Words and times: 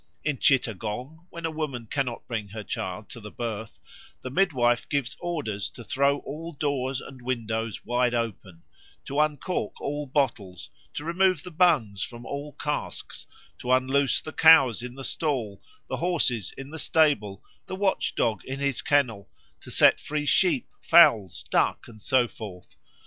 In 0.23 0.39
Chittagong, 0.39 1.27
when 1.29 1.45
a 1.45 1.51
woman 1.51 1.85
cannot 1.85 2.25
bring 2.27 2.47
her 2.47 2.63
child 2.63 3.07
to 3.09 3.19
the 3.19 3.29
birth, 3.29 3.77
the 4.23 4.31
midwife 4.31 4.89
gives 4.89 5.15
orders 5.19 5.69
to 5.69 5.83
throw 5.83 6.17
all 6.21 6.53
doors 6.53 6.99
and 7.01 7.21
windows 7.21 7.85
wide 7.85 8.15
open, 8.15 8.63
to 9.05 9.19
uncork 9.19 9.79
all 9.79 10.07
bottles, 10.07 10.71
to 10.95 11.05
remove 11.05 11.43
the 11.43 11.51
bungs 11.51 12.01
from 12.01 12.25
all 12.25 12.53
casks, 12.53 13.27
to 13.59 13.71
unloose 13.71 14.21
the 14.21 14.33
cows 14.33 14.81
in 14.81 14.95
the 14.95 15.03
stall, 15.03 15.61
the 15.87 15.97
horses 15.97 16.51
in 16.57 16.71
the 16.71 16.79
stable, 16.79 17.43
the 17.67 17.75
watchdog 17.75 18.43
in 18.45 18.57
his 18.59 18.81
kennel, 18.81 19.29
to 19.59 19.69
set 19.69 19.99
free 19.99 20.25
sheep, 20.25 20.67
fowls, 20.81 21.45
ducks, 21.51 21.87
and 21.87 22.01
so 22.01 22.27
forth. 22.27 22.75